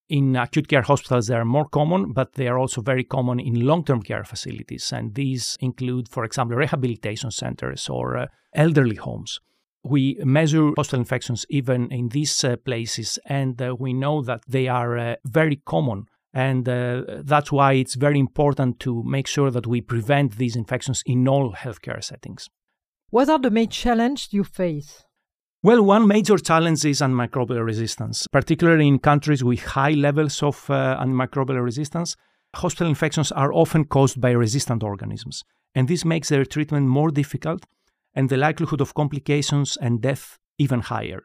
in 0.08 0.36
acute 0.36 0.68
care 0.68 0.82
hospitals, 0.82 1.26
they 1.26 1.34
are 1.34 1.44
more 1.44 1.68
common, 1.68 2.12
but 2.12 2.34
they 2.34 2.46
are 2.46 2.58
also 2.58 2.82
very 2.82 3.02
common 3.02 3.40
in 3.40 3.66
long 3.66 3.84
term 3.84 4.00
care 4.00 4.22
facilities. 4.22 4.92
And 4.92 5.14
these 5.14 5.56
include, 5.58 6.08
for 6.08 6.24
example, 6.24 6.56
rehabilitation 6.56 7.32
centers 7.32 7.88
or 7.88 8.16
uh, 8.16 8.26
elderly 8.54 8.96
homes. 8.96 9.40
We 9.84 10.16
measure 10.24 10.70
hospital 10.76 11.00
infections 11.00 11.44
even 11.50 11.92
in 11.92 12.08
these 12.08 12.42
uh, 12.42 12.56
places, 12.56 13.18
and 13.26 13.60
uh, 13.60 13.76
we 13.78 13.92
know 13.92 14.22
that 14.22 14.42
they 14.48 14.66
are 14.66 14.96
uh, 14.96 15.16
very 15.24 15.56
common. 15.56 16.06
And 16.32 16.68
uh, 16.68 17.02
that's 17.22 17.52
why 17.52 17.74
it's 17.74 17.94
very 17.94 18.18
important 18.18 18.80
to 18.80 19.02
make 19.04 19.26
sure 19.26 19.50
that 19.50 19.66
we 19.66 19.80
prevent 19.80 20.36
these 20.36 20.56
infections 20.56 21.02
in 21.06 21.28
all 21.28 21.52
healthcare 21.52 22.02
settings. 22.02 22.48
What 23.10 23.28
are 23.28 23.38
the 23.38 23.50
main 23.50 23.68
challenges 23.68 24.32
you 24.32 24.42
face? 24.42 25.04
Well, 25.62 25.82
one 25.82 26.08
major 26.08 26.36
challenge 26.38 26.84
is 26.84 27.00
antimicrobial 27.00 27.64
resistance, 27.64 28.26
particularly 28.26 28.88
in 28.88 28.98
countries 28.98 29.44
with 29.44 29.62
high 29.62 29.92
levels 29.92 30.42
of 30.42 30.68
uh, 30.68 30.98
antimicrobial 31.00 31.62
resistance. 31.62 32.16
Hospital 32.56 32.88
infections 32.88 33.32
are 33.32 33.52
often 33.52 33.84
caused 33.84 34.20
by 34.20 34.30
resistant 34.30 34.82
organisms, 34.82 35.44
and 35.74 35.88
this 35.88 36.04
makes 36.04 36.28
their 36.30 36.44
treatment 36.44 36.88
more 36.88 37.10
difficult 37.10 37.66
and 38.14 38.28
the 38.28 38.36
likelihood 38.36 38.80
of 38.80 38.94
complications 38.94 39.76
and 39.80 40.00
death 40.00 40.38
even 40.58 40.80
higher. 40.80 41.22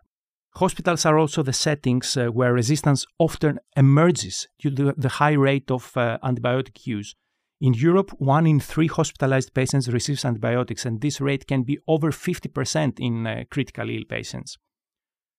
Hospitals 0.55 1.05
are 1.05 1.17
also 1.17 1.43
the 1.43 1.53
settings 1.53 2.17
uh, 2.17 2.27
where 2.27 2.53
resistance 2.53 3.05
often 3.19 3.59
emerges 3.77 4.47
due 4.57 4.71
to 4.71 4.93
the 4.97 5.09
high 5.09 5.33
rate 5.33 5.69
of 5.69 5.95
uh, 5.95 6.17
antibiotic 6.23 6.87
use 6.87 7.15
in 7.61 7.73
Europe, 7.73 8.11
one 8.19 8.47
in 8.47 8.61
three 8.61 8.87
hospitalized 8.87 9.53
patients 9.53 9.89
receives 9.89 10.23
antibiotics, 10.23 10.85
and 10.85 11.01
this 11.01 11.19
rate 11.19 11.45
can 11.45 11.63
be 11.63 11.77
over 11.89 12.09
50% 12.09 12.99
in 12.99 13.27
uh, 13.27 13.43
critically 13.51 13.97
ill 13.97 14.05
patients. 14.07 14.57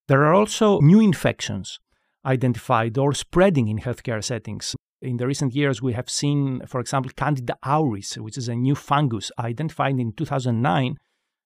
There 0.07 0.25
are 0.25 0.35
also 0.35 0.81
new 0.81 1.01
infections 1.01 1.81
identified 2.27 2.99
or 2.99 3.15
spreading 3.15 3.69
in 3.69 3.79
healthcare 3.79 4.23
settings. 4.23 4.77
In 5.01 5.17
the 5.17 5.27
recent 5.27 5.55
years, 5.55 5.81
we 5.81 5.95
have 5.95 6.11
seen, 6.11 6.61
for 6.67 6.79
example, 6.79 7.11
Candida 7.17 7.57
auris, 7.65 8.19
which 8.19 8.37
is 8.37 8.49
a 8.49 8.55
new 8.55 8.75
fungus 8.75 9.33
identified 9.39 9.99
in 9.99 10.13
2009, 10.13 10.97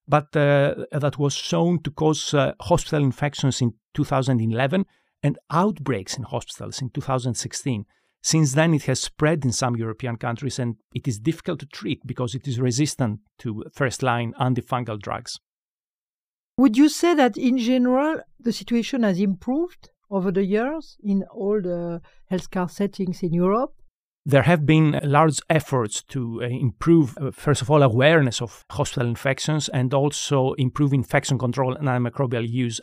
but 0.06 0.36
uh, 0.36 0.74
that 0.92 1.18
was 1.18 1.34
shown 1.34 1.82
to 1.82 1.90
cause 1.90 2.34
uh, 2.34 2.52
hospital 2.60 3.02
infections 3.02 3.60
in 3.60 3.74
2011 3.94 4.84
and 5.22 5.38
outbreaks 5.50 6.16
in 6.16 6.24
hospitals 6.24 6.82
in 6.82 6.90
2016. 6.90 7.86
Since 8.22 8.54
then, 8.54 8.74
it 8.74 8.84
has 8.84 9.00
spread 9.00 9.44
in 9.44 9.52
some 9.52 9.76
European 9.76 10.16
countries 10.16 10.58
and 10.58 10.76
it 10.94 11.08
is 11.08 11.18
difficult 11.18 11.60
to 11.60 11.66
treat 11.66 12.06
because 12.06 12.34
it 12.34 12.46
is 12.46 12.60
resistant 12.60 13.20
to 13.38 13.64
first 13.72 14.02
line 14.02 14.32
antifungal 14.40 14.98
drugs. 14.98 15.38
Would 16.56 16.76
you 16.76 16.88
say 16.88 17.14
that 17.14 17.36
in 17.36 17.58
general 17.58 18.20
the 18.38 18.52
situation 18.52 19.02
has 19.02 19.18
improved 19.18 19.90
over 20.10 20.30
the 20.30 20.44
years 20.44 20.96
in 21.02 21.24
all 21.24 21.60
the 21.60 22.00
healthcare 22.30 22.70
settings 22.70 23.22
in 23.22 23.32
Europe? 23.32 23.74
There 24.26 24.42
have 24.42 24.64
been 24.64 24.98
large 25.02 25.40
efforts 25.50 26.02
to 26.04 26.42
uh, 26.42 26.46
improve, 26.46 27.16
uh, 27.18 27.30
first 27.30 27.60
of 27.60 27.70
all, 27.70 27.82
awareness 27.82 28.40
of 28.40 28.64
hospital 28.70 29.06
infections 29.06 29.68
and 29.68 29.92
also 29.92 30.54
improve 30.54 30.94
infection 30.94 31.38
control 31.38 31.74
and 31.74 31.86
antimicrobial 31.88 32.48
use 32.48 32.80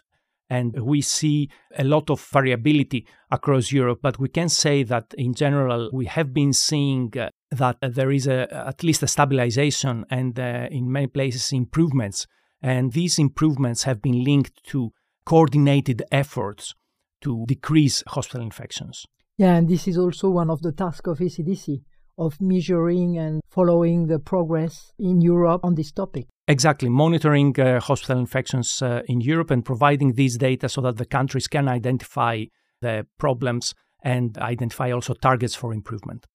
and 0.51 0.77
we 0.81 0.99
see 0.99 1.49
a 1.77 1.83
lot 1.85 2.09
of 2.09 2.19
variability 2.19 3.07
across 3.31 3.71
Europe. 3.71 3.99
But 4.01 4.19
we 4.19 4.27
can 4.27 4.49
say 4.49 4.83
that 4.83 5.13
in 5.17 5.33
general, 5.33 5.89
we 5.93 6.07
have 6.07 6.33
been 6.33 6.51
seeing 6.51 7.17
uh, 7.17 7.29
that 7.51 7.77
there 7.81 8.11
is 8.11 8.27
a, 8.27 8.53
at 8.67 8.83
least 8.83 9.01
a 9.01 9.07
stabilization 9.07 10.05
and 10.09 10.37
uh, 10.37 10.67
in 10.69 10.91
many 10.91 11.07
places 11.07 11.53
improvements. 11.53 12.27
And 12.61 12.91
these 12.91 13.17
improvements 13.17 13.83
have 13.83 14.01
been 14.01 14.25
linked 14.25 14.61
to 14.65 14.91
coordinated 15.25 16.03
efforts 16.11 16.75
to 17.21 17.45
decrease 17.47 18.03
hospital 18.07 18.41
infections. 18.41 19.05
Yeah, 19.41 19.55
and 19.55 19.67
this 19.67 19.87
is 19.87 19.97
also 19.97 20.29
one 20.29 20.51
of 20.51 20.61
the 20.61 20.71
tasks 20.71 21.07
of 21.07 21.17
ECDC 21.17 21.81
of 22.15 22.39
measuring 22.39 23.17
and 23.17 23.41
following 23.49 24.05
the 24.05 24.19
progress 24.19 24.93
in 24.99 25.19
Europe 25.19 25.61
on 25.63 25.73
this 25.73 25.91
topic. 25.91 26.27
Exactly, 26.47 26.89
monitoring 26.89 27.59
uh, 27.59 27.79
hospital 27.79 28.19
infections 28.19 28.83
uh, 28.83 29.01
in 29.07 29.19
Europe 29.19 29.49
and 29.49 29.65
providing 29.65 30.13
these 30.13 30.37
data 30.37 30.69
so 30.69 30.79
that 30.81 30.97
the 30.97 31.07
countries 31.07 31.47
can 31.47 31.67
identify 31.67 32.43
the 32.81 33.07
problems 33.17 33.73
and 34.03 34.37
identify 34.37 34.91
also 34.91 35.15
targets 35.15 35.55
for 35.55 35.73
improvement. 35.73 36.27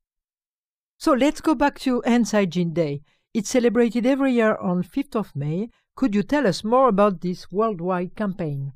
So 0.98 1.12
let's 1.12 1.40
go 1.40 1.54
back 1.54 1.78
to 1.82 2.02
Hands 2.04 2.28
Hygiene 2.28 2.72
Day. 2.72 3.02
It's 3.32 3.50
celebrated 3.50 4.04
every 4.04 4.32
year 4.32 4.56
on 4.56 4.82
5th 4.82 5.14
of 5.14 5.36
May. 5.36 5.68
Could 5.94 6.12
you 6.16 6.24
tell 6.24 6.44
us 6.44 6.64
more 6.64 6.88
about 6.88 7.20
this 7.20 7.52
worldwide 7.52 8.16
campaign? 8.16 8.72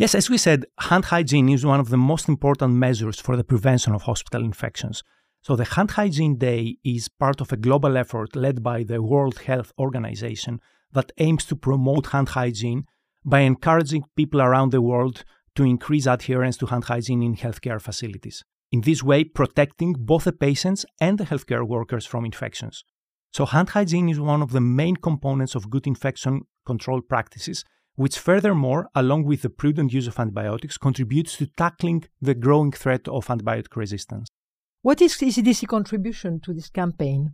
Yes, 0.00 0.14
as 0.14 0.30
we 0.30 0.38
said, 0.38 0.64
hand 0.78 1.04
hygiene 1.04 1.50
is 1.50 1.66
one 1.66 1.78
of 1.78 1.90
the 1.90 1.98
most 1.98 2.26
important 2.26 2.72
measures 2.72 3.20
for 3.20 3.36
the 3.36 3.44
prevention 3.44 3.92
of 3.92 4.04
hospital 4.04 4.42
infections. 4.42 5.02
So, 5.42 5.56
the 5.56 5.66
Hand 5.66 5.90
Hygiene 5.90 6.38
Day 6.38 6.78
is 6.82 7.10
part 7.10 7.42
of 7.42 7.52
a 7.52 7.58
global 7.58 7.98
effort 7.98 8.34
led 8.34 8.62
by 8.62 8.82
the 8.82 9.02
World 9.02 9.40
Health 9.40 9.74
Organization 9.78 10.58
that 10.92 11.12
aims 11.18 11.44
to 11.44 11.54
promote 11.54 12.06
hand 12.06 12.30
hygiene 12.30 12.86
by 13.26 13.40
encouraging 13.40 14.04
people 14.16 14.40
around 14.40 14.72
the 14.72 14.80
world 14.80 15.22
to 15.56 15.64
increase 15.64 16.06
adherence 16.06 16.56
to 16.56 16.66
hand 16.68 16.84
hygiene 16.84 17.22
in 17.22 17.36
healthcare 17.36 17.78
facilities. 17.78 18.42
In 18.72 18.80
this 18.80 19.02
way, 19.02 19.24
protecting 19.24 19.96
both 19.98 20.24
the 20.24 20.32
patients 20.32 20.86
and 20.98 21.18
the 21.18 21.24
healthcare 21.24 21.68
workers 21.68 22.06
from 22.06 22.24
infections. 22.24 22.84
So, 23.34 23.44
hand 23.44 23.68
hygiene 23.68 24.08
is 24.08 24.18
one 24.18 24.40
of 24.40 24.52
the 24.52 24.62
main 24.62 24.96
components 24.96 25.54
of 25.54 25.68
good 25.68 25.86
infection 25.86 26.46
control 26.64 27.02
practices, 27.02 27.66
which, 27.96 28.18
furthermore, 28.18 28.88
along 28.94 29.24
with 29.24 29.42
the 29.42 29.50
prudent 29.50 29.92
use 29.92 30.06
of 30.06 30.18
antibiotics, 30.18 30.78
contributes 30.78 31.36
to 31.36 31.46
tackling 31.46 32.04
the 32.20 32.34
growing 32.34 32.72
threat 32.72 33.06
of 33.08 33.26
antibiotic 33.26 33.76
resistance. 33.76 34.28
What 34.82 35.02
is 35.02 35.16
ECDC 35.16 35.68
contribution 35.68 36.40
to 36.40 36.54
this 36.54 36.70
campaign? 36.70 37.32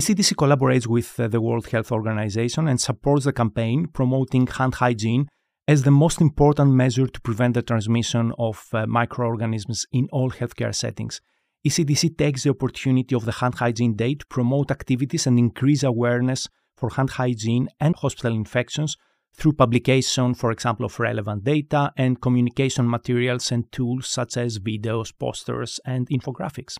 ECDC 0.00 0.34
collaborates 0.34 0.86
with 0.86 1.18
uh, 1.18 1.28
the 1.28 1.40
World 1.40 1.66
Health 1.66 1.92
Organization 1.92 2.68
and 2.68 2.80
supports 2.80 3.24
the 3.24 3.32
campaign 3.32 3.86
promoting 3.86 4.46
hand 4.46 4.76
hygiene 4.76 5.28
as 5.68 5.82
the 5.82 5.90
most 5.90 6.20
important 6.20 6.72
measure 6.72 7.06
to 7.06 7.20
prevent 7.20 7.54
the 7.54 7.62
transmission 7.62 8.32
of 8.38 8.66
uh, 8.72 8.86
microorganisms 8.86 9.86
in 9.92 10.08
all 10.10 10.30
healthcare 10.30 10.74
settings. 10.74 11.20
ECDC 11.66 12.16
takes 12.16 12.44
the 12.44 12.50
opportunity 12.50 13.14
of 13.14 13.26
the 13.26 13.32
Hand 13.32 13.56
Hygiene 13.56 13.94
Day 13.94 14.14
to 14.14 14.24
promote 14.26 14.70
activities 14.70 15.26
and 15.26 15.38
increase 15.38 15.82
awareness 15.82 16.48
for 16.76 16.90
hand 16.90 17.10
hygiene 17.10 17.68
and 17.78 17.94
hospital 17.96 18.32
infections 18.32 18.96
through 19.34 19.54
publication, 19.54 20.34
for 20.34 20.50
example, 20.50 20.86
of 20.86 21.00
relevant 21.00 21.44
data 21.44 21.92
and 21.96 22.20
communication 22.20 22.88
materials 22.88 23.50
and 23.50 23.70
tools 23.72 24.08
such 24.08 24.36
as 24.36 24.58
videos, 24.58 25.12
posters, 25.18 25.80
and 25.84 26.08
infographics. 26.08 26.78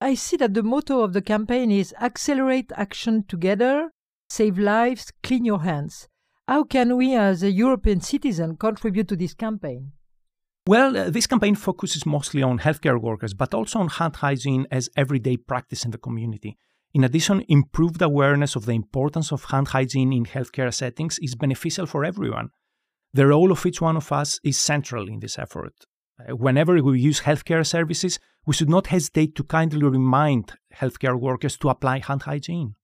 I 0.00 0.14
see 0.14 0.36
that 0.38 0.54
the 0.54 0.62
motto 0.62 1.00
of 1.02 1.12
the 1.12 1.22
campaign 1.22 1.70
is 1.70 1.94
Accelerate 2.00 2.72
Action 2.76 3.24
Together, 3.28 3.90
Save 4.28 4.58
Lives, 4.58 5.12
Clean 5.22 5.44
Your 5.44 5.62
Hands. 5.62 6.08
How 6.48 6.64
can 6.64 6.96
we, 6.96 7.14
as 7.14 7.42
a 7.42 7.52
European 7.52 8.00
citizen, 8.00 8.56
contribute 8.56 9.06
to 9.08 9.16
this 9.16 9.32
campaign? 9.32 9.92
Well, 10.66 10.96
uh, 10.96 11.10
this 11.10 11.26
campaign 11.26 11.54
focuses 11.54 12.04
mostly 12.06 12.42
on 12.42 12.58
healthcare 12.58 13.00
workers, 13.00 13.34
but 13.34 13.54
also 13.54 13.78
on 13.78 13.88
hand 13.88 14.16
hygiene 14.16 14.66
as 14.70 14.88
everyday 14.96 15.36
practice 15.36 15.84
in 15.84 15.90
the 15.90 15.98
community. 15.98 16.56
In 16.94 17.04
addition, 17.04 17.42
improved 17.48 18.02
awareness 18.02 18.54
of 18.54 18.66
the 18.66 18.72
importance 18.72 19.32
of 19.32 19.44
hand 19.44 19.68
hygiene 19.68 20.12
in 20.12 20.26
healthcare 20.26 20.72
settings 20.72 21.18
is 21.20 21.34
beneficial 21.34 21.86
for 21.86 22.04
everyone. 22.04 22.50
The 23.14 23.26
role 23.26 23.50
of 23.50 23.64
each 23.64 23.80
one 23.80 23.96
of 23.96 24.12
us 24.12 24.38
is 24.44 24.58
central 24.58 25.08
in 25.08 25.20
this 25.20 25.38
effort. 25.38 25.72
Uh, 26.20 26.36
whenever 26.36 26.82
we 26.82 27.00
use 27.00 27.20
healthcare 27.20 27.66
services, 27.66 28.18
we 28.46 28.52
should 28.52 28.68
not 28.68 28.88
hesitate 28.88 29.34
to 29.36 29.44
kindly 29.44 29.82
remind 29.82 30.52
healthcare 30.74 31.18
workers 31.18 31.56
to 31.58 31.70
apply 31.70 32.00
hand 32.00 32.22
hygiene. 32.22 32.74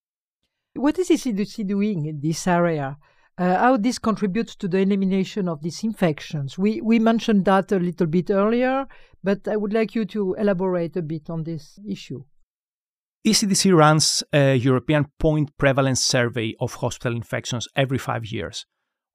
What 0.74 0.98
is 0.98 1.10
ECDC 1.10 1.66
doing 1.66 2.06
in 2.06 2.20
this 2.20 2.46
area? 2.46 2.96
Uh, 3.36 3.56
how 3.58 3.76
this 3.76 3.98
contributes 3.98 4.56
to 4.56 4.68
the 4.68 4.78
elimination 4.78 5.48
of 5.48 5.62
these 5.62 5.84
infections? 5.84 6.58
We, 6.58 6.80
we 6.80 6.98
mentioned 6.98 7.44
that 7.44 7.72
a 7.72 7.78
little 7.78 8.06
bit 8.06 8.30
earlier, 8.30 8.86
but 9.22 9.46
I 9.46 9.56
would 9.56 9.72
like 9.72 9.94
you 9.94 10.06
to 10.06 10.34
elaborate 10.34 10.96
a 10.96 11.02
bit 11.02 11.28
on 11.28 11.44
this 11.44 11.78
issue. 11.86 12.24
ECDC 13.26 13.76
runs 13.76 14.22
a 14.32 14.54
European 14.54 15.06
point 15.18 15.50
prevalence 15.58 16.00
survey 16.00 16.54
of 16.60 16.74
hospital 16.74 17.16
infections 17.16 17.66
every 17.74 17.98
five 17.98 18.26
years. 18.26 18.64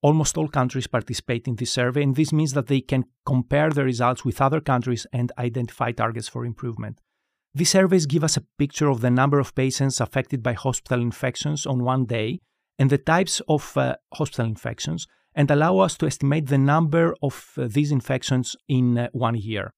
Almost 0.01 0.37
all 0.37 0.49
countries 0.49 0.87
participate 0.87 1.47
in 1.47 1.55
this 1.55 1.71
survey, 1.71 2.03
and 2.03 2.13
this 2.13 2.33
means 2.33 2.51
that 2.53 2.67
they 2.67 2.81
can 2.81 3.05
compare 3.25 3.69
the 3.69 3.85
results 3.85 4.25
with 4.25 4.41
other 4.41 4.59
countries 4.59 5.07
and 5.13 5.31
identify 5.37 5.93
targets 5.93 6.27
for 6.27 6.45
improvement. 6.45 6.99
These 7.55 7.69
surveys 7.69 8.05
give 8.05 8.23
us 8.23 8.35
a 8.35 8.43
picture 8.57 8.89
of 8.89 8.99
the 8.99 9.09
number 9.09 9.39
of 9.39 9.55
patients 9.55 10.01
affected 10.01 10.43
by 10.43 10.53
hospital 10.53 10.99
infections 10.99 11.65
on 11.65 11.83
one 11.83 12.05
day 12.05 12.39
and 12.77 12.89
the 12.89 12.97
types 12.97 13.41
of 13.47 13.77
uh, 13.77 13.95
hospital 14.15 14.45
infections, 14.45 15.07
and 15.35 15.49
allow 15.49 15.77
us 15.77 15.95
to 15.97 16.07
estimate 16.07 16.47
the 16.47 16.57
number 16.57 17.15
of 17.21 17.51
uh, 17.57 17.67
these 17.69 17.91
infections 17.91 18.55
in 18.67 18.97
uh, 18.97 19.07
one 19.13 19.35
year. 19.35 19.71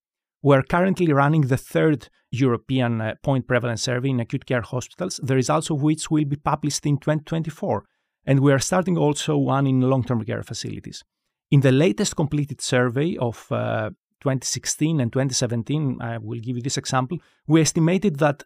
We're 0.46 0.62
currently 0.62 1.12
running 1.12 1.42
the 1.42 1.58
third 1.58 2.08
European 2.30 3.02
uh, 3.02 3.16
point 3.24 3.48
prevalence 3.48 3.82
survey 3.82 4.12
in 4.12 4.20
acute 4.20 4.46
care 4.46 4.62
hospitals, 4.62 5.20
the 5.24 5.34
results 5.34 5.72
of 5.72 5.82
which 5.82 6.12
will 6.12 6.26
be 6.26 6.36
published 6.36 6.86
in 6.86 7.00
2024. 7.00 7.84
And 8.28 8.42
we 8.42 8.54
are 8.54 8.60
starting 8.60 8.96
also 8.96 9.38
one 9.38 9.66
in 9.66 9.82
long 9.82 10.04
term 10.04 10.24
care 10.24 10.44
facilities. 10.44 11.04
In 11.50 11.62
the 11.62 11.72
latest 11.72 12.16
completed 12.16 12.62
survey 12.62 13.18
of 13.18 13.52
uh, 13.52 13.90
2016 14.22 15.00
and 15.00 15.12
2017, 15.12 15.98
I 16.00 16.20
will 16.20 16.40
give 16.40 16.58
you 16.58 16.62
this 16.62 16.78
example, 16.78 17.18
we 17.48 17.62
estimated 17.62 18.20
that 18.20 18.44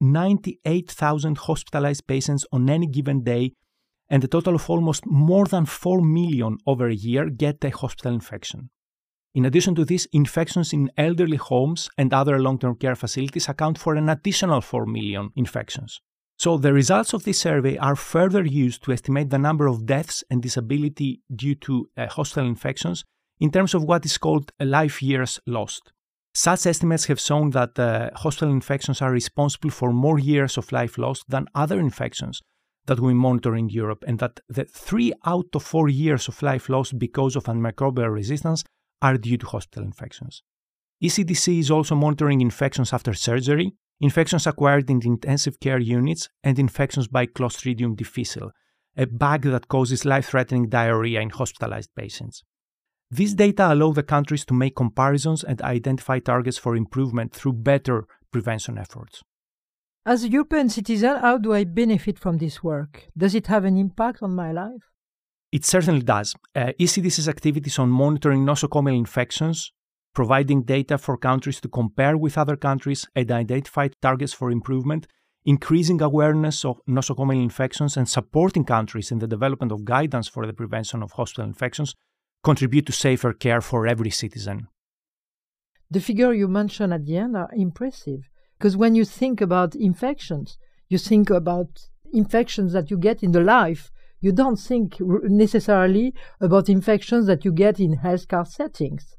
98,000 0.00 1.36
hospitalized 1.36 2.06
patients 2.06 2.46
on 2.50 2.70
any 2.70 2.86
given 2.86 3.24
day 3.24 3.52
and 4.08 4.24
a 4.24 4.26
total 4.26 4.54
of 4.54 4.70
almost 4.70 5.04
more 5.04 5.44
than 5.44 5.66
4 5.66 6.00
million 6.00 6.56
over 6.66 6.88
a 6.88 6.94
year 6.94 7.28
get 7.28 7.62
a 7.62 7.68
hospital 7.68 8.14
infection. 8.14 8.70
In 9.34 9.46
addition 9.46 9.74
to 9.76 9.84
this, 9.84 10.06
infections 10.12 10.74
in 10.74 10.90
elderly 10.98 11.38
homes 11.38 11.88
and 11.96 12.12
other 12.12 12.38
long 12.38 12.58
term 12.58 12.76
care 12.76 12.94
facilities 12.94 13.48
account 13.48 13.78
for 13.78 13.94
an 13.94 14.10
additional 14.10 14.60
4 14.60 14.84
million 14.84 15.30
infections. 15.36 16.00
So, 16.38 16.58
the 16.58 16.72
results 16.72 17.14
of 17.14 17.24
this 17.24 17.40
survey 17.40 17.78
are 17.78 17.96
further 17.96 18.44
used 18.44 18.82
to 18.84 18.92
estimate 18.92 19.30
the 19.30 19.38
number 19.38 19.66
of 19.66 19.86
deaths 19.86 20.22
and 20.30 20.42
disability 20.42 21.22
due 21.34 21.54
to 21.56 21.88
uh, 21.96 22.08
hospital 22.08 22.48
infections 22.48 23.04
in 23.40 23.50
terms 23.50 23.74
of 23.74 23.84
what 23.84 24.04
is 24.04 24.18
called 24.18 24.52
life 24.60 25.02
years 25.02 25.40
lost. 25.46 25.92
Such 26.34 26.66
estimates 26.66 27.06
have 27.06 27.20
shown 27.20 27.50
that 27.50 27.78
uh, 27.78 28.10
hospital 28.14 28.50
infections 28.50 29.00
are 29.00 29.12
responsible 29.12 29.70
for 29.70 29.92
more 29.92 30.18
years 30.18 30.58
of 30.58 30.72
life 30.72 30.98
lost 30.98 31.24
than 31.28 31.46
other 31.54 31.78
infections 31.78 32.42
that 32.86 33.00
we 33.00 33.14
monitor 33.14 33.54
in 33.54 33.68
Europe, 33.68 34.04
and 34.06 34.18
that 34.18 34.40
the 34.48 34.64
three 34.64 35.12
out 35.24 35.46
of 35.54 35.62
four 35.62 35.88
years 35.88 36.28
of 36.28 36.42
life 36.42 36.68
lost 36.68 36.98
because 36.98 37.36
of 37.36 37.44
antimicrobial 37.44 38.12
resistance 38.12 38.64
are 39.02 39.18
due 39.18 39.36
to 39.36 39.46
hospital 39.46 39.84
infections. 39.84 40.42
ECDC 41.02 41.58
is 41.58 41.70
also 41.70 41.94
monitoring 41.94 42.40
infections 42.40 42.92
after 42.92 43.12
surgery, 43.12 43.72
infections 44.00 44.46
acquired 44.46 44.88
in 44.88 45.02
intensive 45.04 45.58
care 45.60 45.80
units, 45.80 46.28
and 46.44 46.58
infections 46.58 47.08
by 47.08 47.26
Clostridium 47.26 47.96
difficile, 47.96 48.52
a 48.96 49.06
bug 49.06 49.42
that 49.42 49.68
causes 49.68 50.04
life 50.04 50.28
threatening 50.28 50.68
diarrhea 50.68 51.20
in 51.20 51.30
hospitalized 51.30 51.90
patients. 51.96 52.44
These 53.10 53.34
data 53.34 53.72
allow 53.72 53.92
the 53.92 54.02
countries 54.02 54.44
to 54.46 54.54
make 54.54 54.76
comparisons 54.76 55.44
and 55.44 55.60
identify 55.62 56.18
targets 56.20 56.56
for 56.56 56.76
improvement 56.76 57.34
through 57.34 57.54
better 57.54 58.06
prevention 58.30 58.78
efforts. 58.78 59.22
As 60.06 60.24
a 60.24 60.30
European 60.30 60.68
citizen, 60.68 61.16
how 61.16 61.38
do 61.38 61.52
I 61.52 61.64
benefit 61.64 62.18
from 62.18 62.38
this 62.38 62.62
work? 62.62 63.08
Does 63.16 63.34
it 63.34 63.48
have 63.48 63.64
an 63.64 63.76
impact 63.76 64.22
on 64.22 64.34
my 64.34 64.50
life? 64.52 64.91
It 65.52 65.66
certainly 65.66 66.02
does. 66.02 66.34
Uh, 66.56 66.72
ECDC's 66.80 67.28
activities 67.28 67.78
on 67.78 67.90
monitoring 67.90 68.44
nosocomial 68.44 68.96
infections, 68.96 69.70
providing 70.14 70.62
data 70.62 70.96
for 70.96 71.18
countries 71.18 71.60
to 71.60 71.68
compare 71.68 72.16
with 72.16 72.38
other 72.38 72.56
countries 72.56 73.06
and 73.14 73.30
identify 73.30 73.88
targets 74.00 74.32
for 74.32 74.50
improvement, 74.50 75.06
increasing 75.44 76.00
awareness 76.00 76.64
of 76.64 76.80
nosocomial 76.88 77.42
infections, 77.42 77.98
and 77.98 78.08
supporting 78.08 78.64
countries 78.64 79.12
in 79.12 79.18
the 79.18 79.26
development 79.26 79.72
of 79.72 79.84
guidance 79.84 80.26
for 80.26 80.46
the 80.46 80.54
prevention 80.54 81.02
of 81.02 81.12
hospital 81.12 81.44
infections 81.44 81.94
contribute 82.42 82.86
to 82.86 82.92
safer 82.92 83.34
care 83.34 83.60
for 83.60 83.86
every 83.86 84.10
citizen. 84.10 84.68
The 85.90 86.00
figure 86.00 86.32
you 86.32 86.48
mentioned 86.48 86.94
at 86.94 87.04
the 87.04 87.18
end 87.18 87.36
are 87.36 87.50
impressive 87.54 88.30
because 88.58 88.74
when 88.74 88.94
you 88.94 89.04
think 89.04 89.42
about 89.42 89.74
infections, 89.74 90.56
you 90.88 90.96
think 90.96 91.28
about 91.28 91.88
infections 92.10 92.72
that 92.72 92.90
you 92.90 92.96
get 92.96 93.22
in 93.22 93.32
the 93.32 93.42
life 93.42 93.91
you 94.22 94.32
don't 94.32 94.58
think 94.58 94.96
necessarily 95.00 96.14
about 96.40 96.68
infections 96.68 97.26
that 97.26 97.44
you 97.44 97.52
get 97.52 97.78
in 97.78 97.98
healthcare 97.98 98.46
settings. 98.46 99.16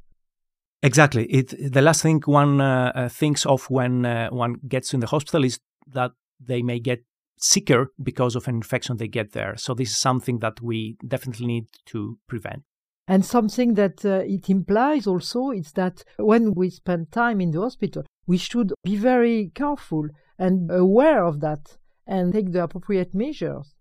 Exactly. 0.81 1.25
It, 1.25 1.71
the 1.71 1.81
last 1.81 2.01
thing 2.01 2.21
one 2.25 2.59
uh, 2.59 2.91
uh, 2.95 3.09
thinks 3.09 3.45
of 3.45 3.69
when 3.69 4.05
uh, 4.05 4.29
one 4.29 4.55
gets 4.67 4.93
in 4.93 4.99
the 4.99 5.07
hospital 5.07 5.43
is 5.43 5.59
that 5.93 6.11
they 6.39 6.61
may 6.61 6.79
get 6.79 7.03
sicker 7.37 7.91
because 8.01 8.35
of 8.35 8.47
an 8.47 8.55
infection 8.55 8.97
they 8.97 9.07
get 9.07 9.33
there. 9.33 9.55
So 9.57 9.73
this 9.73 9.91
is 9.91 9.97
something 9.97 10.39
that 10.39 10.61
we 10.61 10.97
definitely 11.07 11.47
need 11.47 11.67
to 11.87 12.17
prevent. 12.27 12.63
And 13.07 13.25
something 13.25 13.73
that 13.73 14.05
uh, 14.05 14.23
it 14.25 14.49
implies 14.49 15.07
also 15.07 15.51
is 15.51 15.73
that 15.73 16.03
when 16.17 16.53
we 16.53 16.69
spend 16.69 17.11
time 17.11 17.41
in 17.41 17.51
the 17.51 17.59
hospital, 17.59 18.03
we 18.25 18.37
should 18.37 18.71
be 18.83 18.95
very 18.95 19.51
careful 19.53 20.07
and 20.39 20.71
aware 20.71 21.25
of 21.25 21.41
that 21.41 21.77
and 22.07 22.33
take 22.33 22.51
the 22.51 22.63
appropriate 22.63 23.13
measures. 23.13 23.75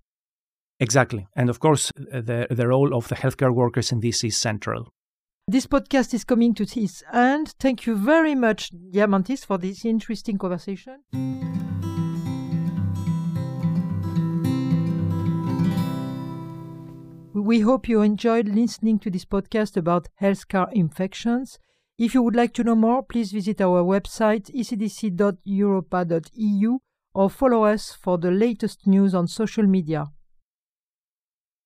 Exactly. 0.83 1.27
And 1.37 1.49
of 1.49 1.61
course, 1.61 1.93
the, 1.97 2.49
the 2.51 2.67
role 2.67 2.93
of 2.93 3.07
the 3.07 3.15
healthcare 3.15 3.55
workers 3.55 3.93
in 3.93 4.01
this 4.01 4.25
is 4.25 4.37
central. 4.37 4.93
This 5.47 5.65
podcast 5.65 6.13
is 6.13 6.25
coming 6.25 6.55
to 6.55 6.65
its 6.65 7.05
end. 7.13 7.55
Thank 7.61 7.87
you 7.87 7.95
very 7.95 8.35
much, 8.35 8.71
Diamantis, 8.73 9.47
for 9.47 9.59
this 9.59 9.85
interesting 9.85 10.39
conversation. 10.39 11.05
We 17.33 17.61
hope 17.61 17.89
you 17.89 18.03
enjoyed 18.03 18.49
listening 18.49 18.99
to 19.01 19.11
this 19.11 19.25
podcast 19.25 19.77
about 19.77 20.09
healthcare 20.21 20.73
infections. 20.73 21.61
If 21.97 22.13
you 22.13 22.23
would 22.23 22.35
like 22.35 22.55
to 22.55 22.65
know 22.65 22.75
more, 22.75 23.05
please 23.05 23.31
visit 23.31 23.61
our 23.61 23.85
website 23.85 24.51
ecdc.europa.eu 24.53 25.39
or 27.15 27.31
follow 27.31 27.65
us 27.67 27.93
for 27.93 28.19
the 28.19 28.33
latest 28.33 28.89
news 28.89 29.15
on 29.15 29.29
social 29.29 29.65
media. 29.65 30.11